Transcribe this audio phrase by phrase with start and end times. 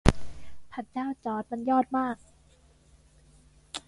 [0.73, 2.17] พระเจ้าจอร์จมันยอดมาก